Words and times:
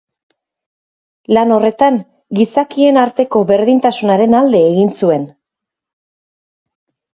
Lan 1.37 1.53
horretan, 1.57 1.99
gizakien 2.39 2.99
arteko 3.03 3.43
berdintasunaren 3.53 4.35
alde 4.41 4.65
egin 4.73 4.93
zuen. 5.03 5.31